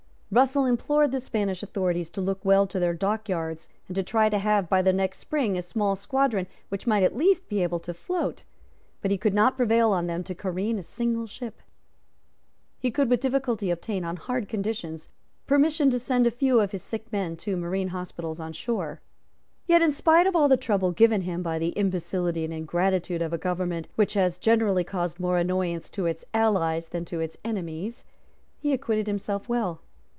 [0.33, 4.37] Russell implored the Spanish authorities to look well to their dockyards, and to try to
[4.37, 7.93] have, by the next spring, a small squadron which might at least be able to
[7.93, 8.43] float;
[9.01, 11.61] but he could not prevail on them to careen a single ship.
[12.79, 15.09] He could with difficulty obtain, on hard conditions,
[15.47, 19.01] permission to send a few of his sick men to marine hospitals on shore.
[19.67, 23.33] Yet, in spite of all the trouble given him by the imbecility and ingratitude of
[23.33, 28.05] a government which has generally caused more annoyance to its allies than to its enemies,
[28.57, 29.81] he acquitted himself well.